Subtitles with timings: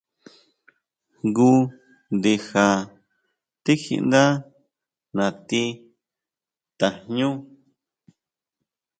[1.27, 1.49] Jngu
[2.15, 2.65] ndija
[3.63, 4.23] tikjíʼndá
[5.17, 5.61] natí
[6.79, 7.29] tajñú.